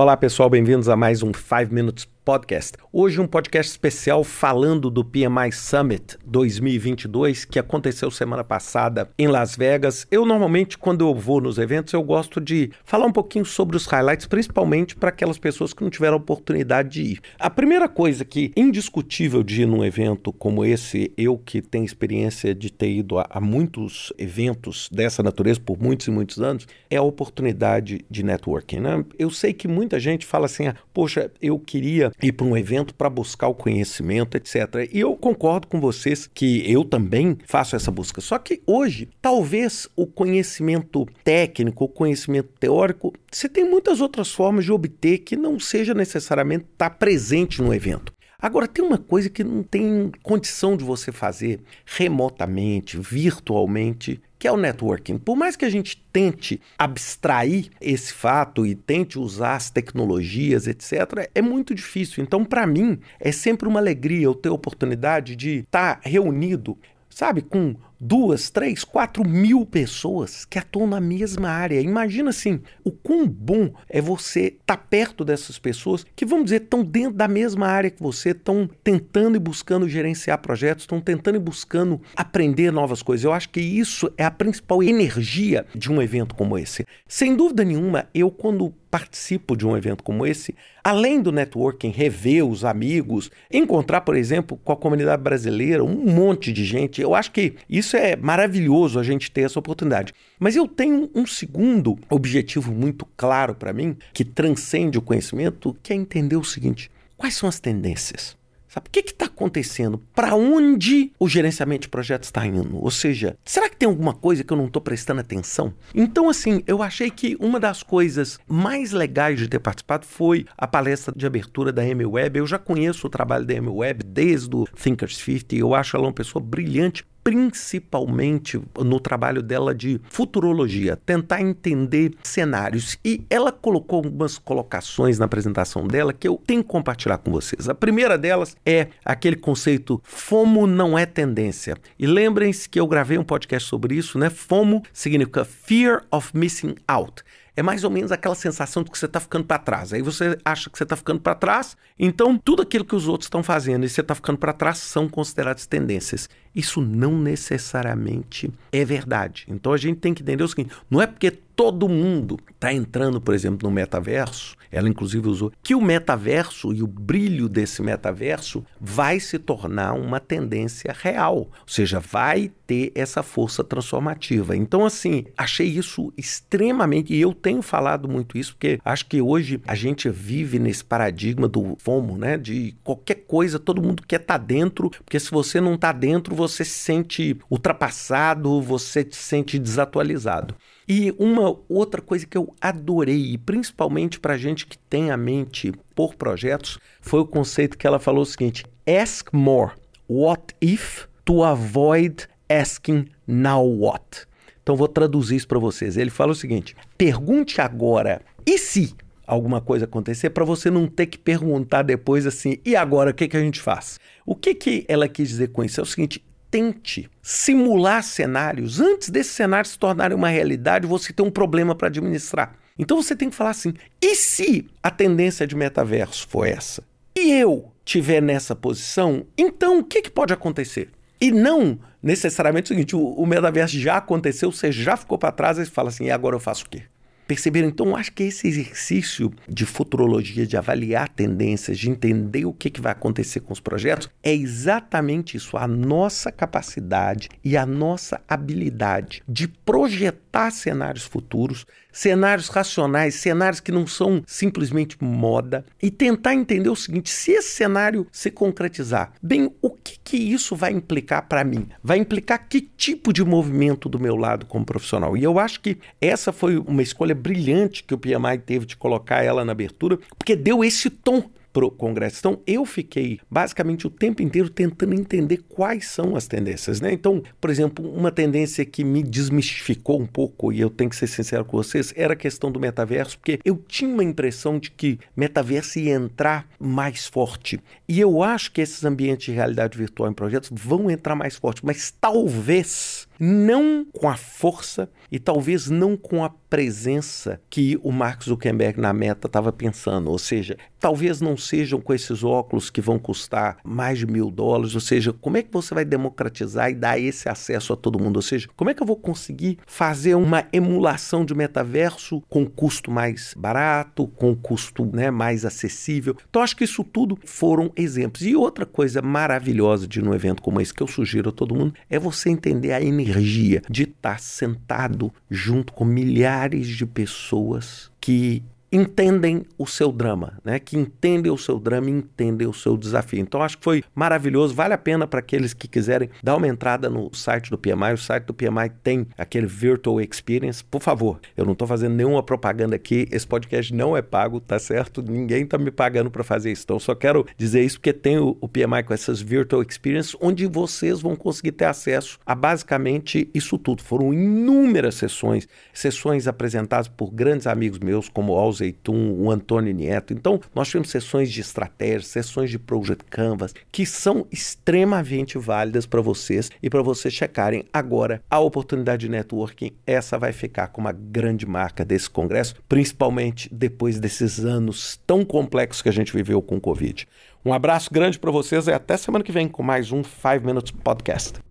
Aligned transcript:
Olá 0.00 0.16
pessoal, 0.16 0.48
bem-vindos 0.48 0.88
a 0.88 0.94
mais 0.94 1.24
um 1.24 1.32
5 1.34 1.74
Minutes 1.74 2.08
Podcast. 2.28 2.74
Hoje 2.92 3.18
um 3.22 3.26
podcast 3.26 3.72
especial 3.72 4.22
falando 4.22 4.90
do 4.90 5.02
PMI 5.02 5.50
Summit 5.50 6.18
2022 6.26 7.46
que 7.46 7.58
aconteceu 7.58 8.10
semana 8.10 8.44
passada 8.44 9.08
em 9.18 9.26
Las 9.26 9.56
Vegas. 9.56 10.06
Eu 10.10 10.26
normalmente 10.26 10.76
quando 10.76 11.06
eu 11.06 11.14
vou 11.14 11.40
nos 11.40 11.56
eventos 11.56 11.94
eu 11.94 12.02
gosto 12.02 12.38
de 12.38 12.70
falar 12.84 13.06
um 13.06 13.12
pouquinho 13.12 13.46
sobre 13.46 13.78
os 13.78 13.86
highlights, 13.86 14.26
principalmente 14.26 14.94
para 14.94 15.08
aquelas 15.08 15.38
pessoas 15.38 15.72
que 15.72 15.82
não 15.82 15.88
tiveram 15.88 16.18
oportunidade 16.18 16.90
de 16.90 17.12
ir. 17.12 17.20
A 17.38 17.48
primeira 17.48 17.88
coisa 17.88 18.26
que 18.26 18.52
indiscutível 18.54 19.42
de 19.42 19.62
ir 19.62 19.66
num 19.66 19.82
evento 19.82 20.30
como 20.30 20.66
esse, 20.66 21.10
eu 21.16 21.38
que 21.38 21.62
tenho 21.62 21.86
experiência 21.86 22.54
de 22.54 22.70
ter 22.70 22.90
ido 22.90 23.18
a, 23.18 23.26
a 23.30 23.40
muitos 23.40 24.12
eventos 24.18 24.90
dessa 24.92 25.22
natureza 25.22 25.60
por 25.60 25.80
muitos 25.80 26.06
e 26.08 26.10
muitos 26.10 26.38
anos, 26.42 26.66
é 26.90 26.96
a 26.98 27.02
oportunidade 27.02 28.04
de 28.10 28.22
networking. 28.22 28.80
Né? 28.80 29.02
Eu 29.18 29.30
sei 29.30 29.54
que 29.54 29.66
muita 29.66 29.98
gente 29.98 30.26
fala 30.26 30.44
assim, 30.44 30.66
ah, 30.66 30.74
poxa, 30.92 31.30
eu 31.40 31.58
queria 31.58 32.12
ir 32.22 32.32
para 32.32 32.46
um 32.46 32.56
evento 32.56 32.94
para 32.94 33.08
buscar 33.10 33.48
o 33.48 33.54
conhecimento, 33.54 34.36
etc. 34.36 34.88
E 34.92 35.00
eu 35.00 35.14
concordo 35.16 35.66
com 35.66 35.80
vocês 35.80 36.26
que 36.26 36.70
eu 36.70 36.84
também 36.84 37.38
faço 37.46 37.76
essa 37.76 37.90
busca. 37.90 38.20
Só 38.20 38.38
que 38.38 38.62
hoje, 38.66 39.08
talvez 39.20 39.88
o 39.96 40.06
conhecimento 40.06 41.06
técnico, 41.24 41.84
o 41.84 41.88
conhecimento 41.88 42.50
teórico, 42.58 43.12
você 43.30 43.48
tem 43.48 43.68
muitas 43.68 44.00
outras 44.00 44.32
formas 44.32 44.64
de 44.64 44.72
obter 44.72 45.18
que 45.18 45.36
não 45.36 45.58
seja 45.58 45.94
necessariamente 45.94 46.66
estar 46.72 46.90
presente 46.90 47.62
no 47.62 47.72
evento. 47.72 48.12
Agora, 48.40 48.68
tem 48.68 48.84
uma 48.84 48.98
coisa 48.98 49.28
que 49.28 49.42
não 49.42 49.64
tem 49.64 50.12
condição 50.22 50.76
de 50.76 50.84
você 50.84 51.10
fazer 51.10 51.60
remotamente, 51.84 52.96
virtualmente, 52.96 54.20
que 54.38 54.46
é 54.46 54.52
o 54.52 54.56
networking. 54.56 55.18
Por 55.18 55.36
mais 55.36 55.56
que 55.56 55.64
a 55.64 55.70
gente 55.70 56.02
tente 56.12 56.60
abstrair 56.78 57.70
esse 57.80 58.12
fato 58.12 58.64
e 58.64 58.74
tente 58.74 59.18
usar 59.18 59.56
as 59.56 59.70
tecnologias, 59.70 60.66
etc., 60.66 61.28
é 61.34 61.42
muito 61.42 61.74
difícil. 61.74 62.22
Então, 62.22 62.44
para 62.44 62.66
mim, 62.66 62.98
é 63.18 63.32
sempre 63.32 63.68
uma 63.68 63.80
alegria 63.80 64.24
eu 64.24 64.34
ter 64.34 64.50
a 64.50 64.52
oportunidade 64.52 65.34
de 65.34 65.60
estar 65.60 65.96
tá 65.96 66.00
reunido, 66.08 66.78
sabe, 67.10 67.42
com 67.42 67.74
duas, 68.00 68.50
três, 68.50 68.84
quatro 68.84 69.26
mil 69.26 69.66
pessoas 69.66 70.44
que 70.44 70.58
atuam 70.58 70.86
na 70.86 71.00
mesma 71.00 71.48
área. 71.48 71.80
Imagina 71.80 72.30
assim, 72.30 72.60
o 72.84 72.90
quão 72.90 73.26
bom 73.26 73.72
é 73.88 74.00
você 74.00 74.46
estar 74.46 74.76
tá 74.76 74.76
perto 74.76 75.24
dessas 75.24 75.58
pessoas 75.58 76.04
que, 76.14 76.24
vamos 76.24 76.46
dizer, 76.46 76.62
estão 76.62 76.84
dentro 76.84 77.14
da 77.14 77.28
mesma 77.28 77.66
área 77.66 77.90
que 77.90 78.02
você, 78.02 78.30
estão 78.30 78.68
tentando 78.82 79.36
e 79.36 79.40
buscando 79.40 79.88
gerenciar 79.88 80.38
projetos, 80.38 80.84
estão 80.84 81.00
tentando 81.00 81.36
e 81.36 81.40
buscando 81.40 82.00
aprender 82.16 82.70
novas 82.70 83.02
coisas. 83.02 83.24
Eu 83.24 83.32
acho 83.32 83.48
que 83.48 83.60
isso 83.60 84.12
é 84.16 84.24
a 84.24 84.30
principal 84.30 84.82
energia 84.82 85.66
de 85.74 85.90
um 85.90 86.00
evento 86.00 86.34
como 86.34 86.58
esse. 86.58 86.84
Sem 87.06 87.34
dúvida 87.34 87.64
nenhuma, 87.64 88.06
eu 88.14 88.30
quando 88.30 88.72
participo 88.90 89.56
de 89.56 89.66
um 89.66 89.76
evento 89.76 90.02
como 90.02 90.26
esse, 90.26 90.54
além 90.82 91.20
do 91.20 91.30
networking, 91.30 91.90
rever 91.90 92.46
os 92.46 92.64
amigos, 92.64 93.30
encontrar, 93.52 94.00
por 94.00 94.16
exemplo, 94.16 94.58
com 94.64 94.72
a 94.72 94.76
comunidade 94.76 95.22
brasileira, 95.22 95.84
um 95.84 96.06
monte 96.06 96.52
de 96.52 96.64
gente, 96.64 97.00
eu 97.00 97.14
acho 97.14 97.30
que 97.32 97.54
isso 97.68 97.87
isso 97.88 97.96
é 97.96 98.16
maravilhoso 98.16 98.98
a 98.98 99.02
gente 99.02 99.30
ter 99.30 99.42
essa 99.42 99.58
oportunidade. 99.58 100.12
Mas 100.38 100.54
eu 100.54 100.68
tenho 100.68 101.10
um 101.14 101.26
segundo 101.26 101.98
objetivo 102.10 102.72
muito 102.72 103.06
claro 103.16 103.54
para 103.54 103.72
mim, 103.72 103.96
que 104.12 104.24
transcende 104.24 104.98
o 104.98 105.02
conhecimento, 105.02 105.76
que 105.82 105.92
é 105.92 105.96
entender 105.96 106.36
o 106.36 106.44
seguinte: 106.44 106.90
quais 107.16 107.34
são 107.34 107.48
as 107.48 107.58
tendências? 107.58 108.36
Sabe, 108.68 108.88
o 108.88 108.90
que 108.90 109.00
está 109.00 109.24
acontecendo? 109.24 109.96
Para 110.14 110.34
onde 110.34 111.10
o 111.18 111.26
gerenciamento 111.26 111.82
de 111.82 111.88
projetos 111.88 112.28
está 112.28 112.46
indo? 112.46 112.76
Ou 112.76 112.90
seja, 112.90 113.34
será 113.42 113.66
que 113.66 113.76
tem 113.76 113.88
alguma 113.88 114.12
coisa 114.12 114.44
que 114.44 114.52
eu 114.52 114.58
não 114.58 114.66
estou 114.66 114.82
prestando 114.82 115.22
atenção? 115.22 115.72
Então, 115.94 116.28
assim, 116.28 116.62
eu 116.66 116.82
achei 116.82 117.10
que 117.10 117.34
uma 117.40 117.58
das 117.58 117.82
coisas 117.82 118.38
mais 118.46 118.92
legais 118.92 119.38
de 119.38 119.48
ter 119.48 119.58
participado 119.58 120.04
foi 120.04 120.44
a 120.56 120.66
palestra 120.66 121.14
de 121.16 121.26
abertura 121.26 121.72
da 121.72 121.80
Amy 121.80 122.04
Webb. 122.04 122.38
Eu 122.40 122.46
já 122.46 122.58
conheço 122.58 123.06
o 123.06 123.10
trabalho 123.10 123.46
da 123.46 123.54
Amy 123.56 123.70
Webb 123.70 124.04
desde 124.04 124.54
o 124.54 124.66
Thinkers 124.66 125.16
50. 125.16 125.56
Eu 125.56 125.74
acho 125.74 125.96
ela 125.96 126.06
uma 126.06 126.12
pessoa 126.12 126.44
brilhante 126.44 127.06
principalmente 127.28 128.58
no 128.78 128.98
trabalho 128.98 129.42
dela 129.42 129.74
de 129.74 130.00
futurologia, 130.08 130.96
tentar 130.96 131.42
entender 131.42 132.14
cenários. 132.22 132.98
E 133.04 133.22
ela 133.28 133.52
colocou 133.52 133.98
algumas 133.98 134.38
colocações 134.38 135.18
na 135.18 135.26
apresentação 135.26 135.86
dela 135.86 136.14
que 136.14 136.26
eu 136.26 136.40
tenho 136.46 136.62
que 136.62 136.70
compartilhar 136.70 137.18
com 137.18 137.30
vocês. 137.30 137.68
A 137.68 137.74
primeira 137.74 138.16
delas 138.16 138.56
é 138.64 138.88
aquele 139.04 139.36
conceito 139.36 140.00
FOMO 140.04 140.66
não 140.66 140.98
é 140.98 141.04
tendência. 141.04 141.76
E 141.98 142.06
lembrem-se 142.06 142.66
que 142.66 142.80
eu 142.80 142.86
gravei 142.86 143.18
um 143.18 143.24
podcast 143.24 143.68
sobre 143.68 143.94
isso, 143.94 144.18
né? 144.18 144.30
FOMO 144.30 144.82
significa 144.90 145.44
Fear 145.44 146.06
of 146.10 146.30
Missing 146.34 146.76
Out 146.88 147.22
é 147.58 147.62
mais 147.62 147.82
ou 147.82 147.90
menos 147.90 148.12
aquela 148.12 148.36
sensação 148.36 148.84
de 148.84 148.90
que 148.92 148.96
você 148.96 149.06
está 149.06 149.18
ficando 149.18 149.44
para 149.44 149.58
trás. 149.58 149.92
Aí 149.92 150.00
você 150.00 150.38
acha 150.44 150.70
que 150.70 150.78
você 150.78 150.84
está 150.84 150.94
ficando 150.94 151.18
para 151.18 151.34
trás, 151.34 151.76
então 151.98 152.38
tudo 152.38 152.62
aquilo 152.62 152.84
que 152.84 152.94
os 152.94 153.08
outros 153.08 153.26
estão 153.26 153.42
fazendo 153.42 153.84
e 153.84 153.88
você 153.88 154.00
está 154.00 154.14
ficando 154.14 154.38
para 154.38 154.52
trás 154.52 154.78
são 154.78 155.08
consideradas 155.08 155.66
tendências. 155.66 156.28
Isso 156.58 156.80
não 156.80 157.16
necessariamente 157.16 158.52
é 158.72 158.84
verdade. 158.84 159.46
Então 159.48 159.72
a 159.72 159.76
gente 159.76 160.00
tem 160.00 160.12
que 160.12 160.22
entender 160.22 160.42
o 160.42 160.48
seguinte: 160.48 160.74
não 160.90 161.00
é 161.00 161.06
porque 161.06 161.30
todo 161.58 161.88
mundo 161.88 162.38
está 162.54 162.72
entrando, 162.72 163.20
por 163.20 163.34
exemplo, 163.34 163.68
no 163.68 163.74
metaverso, 163.74 164.56
ela 164.70 164.88
inclusive 164.88 165.26
usou, 165.28 165.52
que 165.60 165.74
o 165.74 165.80
metaverso 165.80 166.72
e 166.72 166.84
o 166.84 166.86
brilho 166.86 167.48
desse 167.48 167.82
metaverso 167.82 168.64
vai 168.80 169.18
se 169.18 169.40
tornar 169.40 169.94
uma 169.94 170.20
tendência 170.20 170.94
real, 170.96 171.36
ou 171.36 171.50
seja, 171.66 171.98
vai 171.98 172.52
ter 172.64 172.92
essa 172.94 173.24
força 173.24 173.64
transformativa. 173.64 174.54
Então, 174.54 174.84
assim, 174.84 175.24
achei 175.36 175.66
isso 175.66 176.12
extremamente, 176.16 177.12
e 177.12 177.20
eu 177.20 177.34
tenho 177.34 177.60
falado 177.60 178.08
muito 178.08 178.38
isso, 178.38 178.52
porque 178.52 178.78
acho 178.84 179.06
que 179.06 179.20
hoje 179.20 179.60
a 179.66 179.74
gente 179.74 180.08
vive 180.10 180.60
nesse 180.60 180.84
paradigma 180.84 181.48
do 181.48 181.76
FOMO, 181.80 182.16
né? 182.16 182.36
De 182.36 182.76
qualquer 182.84 183.24
coisa, 183.26 183.58
todo 183.58 183.82
mundo 183.82 184.04
quer 184.06 184.20
estar 184.20 184.38
tá 184.38 184.44
dentro, 184.44 184.90
porque 184.90 185.18
se 185.18 185.30
você 185.30 185.60
não 185.60 185.74
está 185.74 185.90
dentro, 185.90 186.36
você 186.36 186.47
se 186.48 186.64
sente 186.64 187.36
ultrapassado, 187.50 188.60
você 188.60 189.06
se 189.10 189.22
sente 189.22 189.58
desatualizado. 189.58 190.54
E 190.88 191.14
uma 191.18 191.56
outra 191.68 192.00
coisa 192.00 192.26
que 192.26 192.36
eu 192.36 192.54
adorei, 192.60 193.36
principalmente 193.38 194.18
para 194.18 194.38
gente 194.38 194.66
que 194.66 194.78
tem 194.78 195.10
a 195.10 195.16
mente 195.16 195.72
por 195.94 196.14
projetos, 196.14 196.78
foi 197.00 197.20
o 197.20 197.26
conceito 197.26 197.76
que 197.76 197.86
ela 197.86 197.98
falou 197.98 198.22
o 198.22 198.26
seguinte: 198.26 198.64
ask 198.86 199.32
more 199.32 199.72
what 200.08 200.54
if 200.60 201.06
to 201.24 201.44
avoid 201.44 202.26
asking 202.48 203.06
now 203.26 203.64
what. 203.64 204.26
Então 204.62 204.76
vou 204.76 204.88
traduzir 204.88 205.36
isso 205.36 205.48
para 205.48 205.58
vocês. 205.58 205.96
Ele 205.96 206.10
fala 206.10 206.32
o 206.32 206.34
seguinte: 206.34 206.74
pergunte 206.96 207.60
agora 207.60 208.22
e 208.46 208.56
se 208.56 208.94
alguma 209.26 209.60
coisa 209.60 209.84
acontecer 209.84 210.30
para 210.30 210.44
você 210.44 210.70
não 210.70 210.86
ter 210.86 211.06
que 211.06 211.18
perguntar 211.18 211.82
depois 211.82 212.26
assim, 212.26 212.56
e 212.64 212.74
agora 212.74 213.10
o 213.10 213.14
que, 213.14 213.28
que 213.28 213.36
a 213.36 213.40
gente 213.40 213.60
faz? 213.60 214.00
O 214.24 214.34
que, 214.34 214.54
que 214.54 214.86
ela 214.88 215.06
quis 215.06 215.28
dizer 215.28 215.48
com 215.48 215.62
isso? 215.62 215.80
É 215.80 215.82
o 215.82 215.86
seguinte: 215.86 216.24
tente 216.50 217.10
simular 217.22 218.02
cenários. 218.02 218.80
Antes 218.80 219.10
desses 219.10 219.32
cenários 219.32 219.72
se 219.72 219.78
tornarem 219.78 220.16
uma 220.16 220.28
realidade, 220.28 220.86
você 220.86 221.12
tem 221.12 221.24
um 221.24 221.30
problema 221.30 221.74
para 221.74 221.88
administrar. 221.88 222.54
Então 222.78 223.00
você 223.02 223.16
tem 223.16 223.28
que 223.30 223.36
falar 223.36 223.50
assim: 223.50 223.74
e 224.00 224.14
se 224.14 224.66
a 224.82 224.90
tendência 224.90 225.46
de 225.46 225.56
metaverso 225.56 226.26
for 226.28 226.46
essa? 226.46 226.82
E 227.16 227.32
eu 227.32 227.72
tiver 227.84 228.20
nessa 228.20 228.54
posição, 228.54 229.26
então 229.36 229.80
o 229.80 229.84
que, 229.84 230.02
que 230.02 230.10
pode 230.10 230.32
acontecer? 230.32 230.90
E 231.20 231.32
não 231.32 231.78
necessariamente 232.02 232.66
o 232.66 232.74
seguinte: 232.74 232.94
o, 232.94 233.00
o 233.00 233.26
metaverso 233.26 233.78
já 233.78 233.96
aconteceu, 233.96 234.52
você 234.52 234.70
já 234.70 234.96
ficou 234.96 235.18
para 235.18 235.32
trás 235.32 235.58
e 235.58 235.66
fala 235.66 235.88
assim: 235.88 236.04
e 236.04 236.10
agora 236.10 236.36
eu 236.36 236.40
faço 236.40 236.64
o 236.64 236.68
quê? 236.68 236.82
Perceberam? 237.28 237.68
Então, 237.68 237.94
acho 237.94 238.10
que 238.10 238.22
esse 238.22 238.48
exercício 238.48 239.30
de 239.46 239.66
futurologia, 239.66 240.46
de 240.46 240.56
avaliar 240.56 241.10
tendências, 241.10 241.78
de 241.78 241.90
entender 241.90 242.46
o 242.46 242.54
que, 242.54 242.70
que 242.70 242.80
vai 242.80 242.90
acontecer 242.90 243.40
com 243.40 243.52
os 243.52 243.60
projetos, 243.60 244.08
é 244.22 244.34
exatamente 244.34 245.36
isso, 245.36 245.58
a 245.58 245.68
nossa 245.68 246.32
capacidade 246.32 247.28
e 247.44 247.54
a 247.54 247.66
nossa 247.66 248.18
habilidade 248.26 249.22
de 249.28 249.46
projetar 249.46 250.50
cenários 250.50 251.04
futuros, 251.04 251.66
cenários 251.92 252.48
racionais, 252.48 253.16
cenários 253.16 253.60
que 253.60 253.72
não 253.72 253.86
são 253.86 254.22
simplesmente 254.26 254.96
moda, 255.00 255.66
e 255.82 255.90
tentar 255.90 256.34
entender 256.34 256.70
o 256.70 256.76
seguinte: 256.76 257.10
se 257.10 257.32
esse 257.32 257.50
cenário 257.50 258.06
se 258.10 258.30
concretizar, 258.30 259.12
bem, 259.22 259.52
o 259.60 259.70
que, 259.70 259.98
que 260.02 260.16
isso 260.16 260.56
vai 260.56 260.72
implicar 260.72 261.28
para 261.28 261.44
mim? 261.44 261.66
Vai 261.82 261.98
implicar 261.98 262.48
que 262.48 262.60
tipo 262.60 263.12
de 263.12 263.24
movimento 263.24 263.88
do 263.88 263.98
meu 263.98 264.16
lado 264.16 264.46
como 264.46 264.64
profissional? 264.64 265.16
E 265.16 265.24
eu 265.24 265.38
acho 265.38 265.60
que 265.60 265.76
essa 266.00 266.32
foi 266.32 266.56
uma 266.56 266.82
escolha 266.82 267.14
brilhante 267.18 267.84
que 267.84 267.94
o 267.94 267.98
PMI 267.98 268.38
teve 268.44 268.66
de 268.66 268.76
colocar 268.76 269.22
ela 269.22 269.44
na 269.44 269.52
abertura, 269.52 269.98
porque 270.16 270.34
deu 270.34 270.64
esse 270.64 270.88
tom 270.88 271.24
para 271.52 271.66
o 271.66 271.70
Congresso. 271.70 272.18
Então, 272.20 272.40
eu 272.46 272.64
fiquei 272.64 273.18
basicamente 273.30 273.86
o 273.86 273.90
tempo 273.90 274.22
inteiro 274.22 274.48
tentando 274.48 274.94
entender 274.94 275.38
quais 275.48 275.86
são 275.88 276.14
as 276.14 276.28
tendências. 276.28 276.80
Né? 276.80 276.92
Então, 276.92 277.22
por 277.40 277.50
exemplo, 277.50 277.90
uma 277.90 278.12
tendência 278.12 278.64
que 278.64 278.84
me 278.84 279.02
desmistificou 279.02 280.00
um 280.00 280.06
pouco, 280.06 280.52
e 280.52 280.60
eu 280.60 280.70
tenho 280.70 280.90
que 280.90 280.96
ser 280.96 281.06
sincero 281.06 281.44
com 281.44 281.56
vocês, 281.56 281.92
era 281.96 282.12
a 282.12 282.16
questão 282.16 282.52
do 282.52 282.60
metaverso, 282.60 283.18
porque 283.18 283.40
eu 283.44 283.56
tinha 283.66 283.92
uma 283.92 284.04
impressão 284.04 284.58
de 284.58 284.70
que 284.70 284.98
metaverso 285.16 285.78
ia 285.78 285.94
entrar 285.94 286.46
mais 286.60 287.06
forte. 287.06 287.60
E 287.88 287.98
eu 287.98 288.22
acho 288.22 288.52
que 288.52 288.60
esses 288.60 288.84
ambientes 288.84 289.26
de 289.26 289.32
realidade 289.32 289.76
virtual 289.76 290.10
em 290.10 290.14
projetos 290.14 290.50
vão 290.52 290.90
entrar 290.90 291.14
mais 291.14 291.36
forte, 291.36 291.64
mas 291.64 291.92
talvez 292.00 293.08
não 293.18 293.84
com 293.84 294.08
a 294.08 294.16
força 294.16 294.88
e 295.10 295.18
talvez 295.18 295.68
não 295.68 295.96
com 295.96 296.24
a 296.24 296.30
presença 296.48 297.40
que 297.50 297.78
o 297.82 297.92
Mark 297.92 298.24
Zuckerberg 298.24 298.80
na 298.80 298.92
meta 298.92 299.26
estava 299.26 299.52
pensando. 299.52 300.10
Ou 300.10 300.18
seja, 300.18 300.56
talvez 300.80 301.20
não 301.20 301.36
sejam 301.36 301.80
com 301.80 301.92
esses 301.92 302.24
óculos 302.24 302.70
que 302.70 302.80
vão 302.80 302.98
custar 302.98 303.58
mais 303.64 303.98
de 303.98 304.06
mil 304.06 304.30
dólares. 304.30 304.74
Ou 304.74 304.80
seja, 304.80 305.12
como 305.12 305.36
é 305.36 305.42
que 305.42 305.52
você 305.52 305.74
vai 305.74 305.84
democratizar 305.84 306.70
e 306.70 306.74
dar 306.74 306.98
esse 306.98 307.28
acesso 307.28 307.72
a 307.72 307.76
todo 307.76 307.98
mundo? 307.98 308.16
Ou 308.16 308.22
seja, 308.22 308.48
como 308.56 308.70
é 308.70 308.74
que 308.74 308.82
eu 308.82 308.86
vou 308.86 308.96
conseguir 308.96 309.58
fazer 309.66 310.14
uma 310.14 310.46
emulação 310.52 311.24
de 311.24 311.34
metaverso 311.34 312.22
com 312.28 312.46
custo 312.46 312.90
mais 312.90 313.34
barato, 313.36 314.06
com 314.08 314.34
custo 314.34 314.86
né, 314.86 315.10
mais 315.10 315.44
acessível? 315.44 316.16
Então, 316.28 316.42
acho 316.42 316.56
que 316.56 316.64
isso 316.64 316.82
tudo 316.82 317.18
foram 317.24 317.70
exemplos. 317.76 318.22
E 318.22 318.34
outra 318.34 318.64
coisa 318.64 319.02
maravilhosa 319.02 319.86
de 319.86 320.00
um 320.00 320.14
evento 320.14 320.42
como 320.42 320.60
esse 320.60 320.72
que 320.72 320.82
eu 320.82 320.86
sugiro 320.86 321.28
a 321.28 321.32
todo 321.32 321.54
mundo 321.54 321.74
é 321.90 321.98
você 321.98 322.30
entender 322.30 322.72
a 322.72 322.82
energia 322.82 323.62
de 323.68 323.82
estar 323.82 324.20
sentado 324.20 325.12
junto 325.30 325.72
com 325.72 325.84
milhares 325.84 326.37
de 326.68 326.86
pessoas 326.86 327.90
que 328.00 328.42
entendem 328.70 329.44
o 329.56 329.66
seu 329.66 329.90
drama, 329.90 330.38
né? 330.44 330.58
Que 330.58 330.76
entendem 330.76 331.32
o 331.32 331.38
seu 331.38 331.58
drama 331.58 331.90
entendem 331.90 332.46
o 332.46 332.52
seu 332.52 332.76
desafio. 332.76 333.20
Então 333.20 333.42
acho 333.42 333.58
que 333.58 333.64
foi 333.64 333.82
maravilhoso, 333.94 334.54
vale 334.54 334.74
a 334.74 334.78
pena 334.78 335.06
para 335.06 335.20
aqueles 335.20 335.54
que 335.54 335.66
quiserem 335.66 336.10
dar 336.22 336.36
uma 336.36 336.46
entrada 336.46 336.88
no 336.90 337.10
site 337.14 337.50
do 337.50 337.58
PMI. 337.58 337.94
O 337.94 337.98
site 337.98 338.24
do 338.24 338.34
PMI 338.34 338.70
tem 338.82 339.06
aquele 339.16 339.46
Virtual 339.46 340.00
Experience. 340.00 340.62
Por 340.62 340.82
favor, 340.82 341.20
eu 341.36 341.44
não 341.44 341.52
estou 341.52 341.66
fazendo 341.66 341.94
nenhuma 341.94 342.22
propaganda 342.22 342.76
aqui. 342.76 343.08
Esse 343.10 343.26
podcast 343.26 343.72
não 343.74 343.96
é 343.96 344.02
pago, 344.02 344.40
tá 344.40 344.58
certo? 344.58 345.02
Ninguém 345.02 345.44
está 345.44 345.56
me 345.56 345.70
pagando 345.70 346.10
para 346.10 346.22
fazer 346.22 346.52
isso. 346.52 346.62
Então 346.64 346.78
só 346.78 346.94
quero 346.94 347.26
dizer 347.36 347.64
isso 347.64 347.78
porque 347.78 347.92
tem 347.92 348.18
o, 348.18 348.36
PMI 348.48 348.82
com 348.82 348.94
essas 348.94 349.20
Virtual 349.20 349.62
Experience 349.62 350.16
onde 350.20 350.46
vocês 350.46 351.00
vão 351.00 351.14
conseguir 351.14 351.52
ter 351.52 351.66
acesso 351.66 352.18
a 352.24 352.34
basicamente 352.34 353.30
isso 353.34 353.58
tudo. 353.58 353.82
Foram 353.82 354.12
inúmeras 354.12 354.94
sessões, 354.96 355.46
sessões 355.72 356.26
apresentadas 356.26 356.88
por 356.88 357.10
grandes 357.10 357.46
amigos 357.46 357.78
meus 357.78 358.08
como 358.08 358.34
Alz 358.34 358.57
Zeitum, 358.58 359.12
o 359.12 359.30
Antônio 359.30 359.72
Nieto. 359.72 360.12
Então, 360.12 360.40
nós 360.54 360.68
tivemos 360.68 360.90
sessões 360.90 361.30
de 361.30 361.40
estratégia, 361.40 362.02
sessões 362.02 362.50
de 362.50 362.58
Project 362.58 363.04
Canvas, 363.10 363.54
que 363.72 363.86
são 363.86 364.26
extremamente 364.30 365.38
válidas 365.38 365.86
para 365.86 366.00
vocês 366.00 366.50
e 366.62 366.68
para 366.68 366.82
vocês 366.82 367.14
checarem. 367.14 367.64
Agora, 367.72 368.22
a 368.30 368.38
oportunidade 368.38 369.06
de 369.06 369.10
networking, 369.10 369.72
essa 369.86 370.18
vai 370.18 370.32
ficar 370.32 370.68
como 370.68 370.86
uma 370.86 370.92
grande 370.92 371.46
marca 371.46 371.84
desse 371.84 372.08
congresso, 372.08 372.56
principalmente 372.68 373.48
depois 373.52 373.98
desses 373.98 374.44
anos 374.44 374.98
tão 375.06 375.24
complexos 375.24 375.82
que 375.82 375.88
a 375.88 375.92
gente 375.92 376.12
viveu 376.12 376.40
com 376.42 376.56
o 376.56 376.60
Covid. 376.60 377.06
Um 377.44 377.52
abraço 377.52 377.92
grande 377.92 378.18
para 378.18 378.30
vocês 378.30 378.66
e 378.66 378.72
até 378.72 378.96
semana 378.96 379.24
que 379.24 379.32
vem 379.32 379.48
com 379.48 379.62
mais 379.62 379.92
um 379.92 380.02
5 380.02 380.44
Minutes 380.44 380.72
Podcast. 380.72 381.47